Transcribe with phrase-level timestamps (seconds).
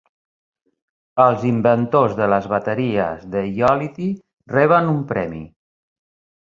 [1.25, 4.13] Els inventors de les bateries de ió-liti
[4.59, 5.49] reben un premi